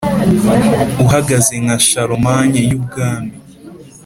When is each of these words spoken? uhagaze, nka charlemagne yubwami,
uhagaze, 1.05 1.53
nka 1.63 1.77
charlemagne 1.87 2.59
yubwami, 2.69 3.33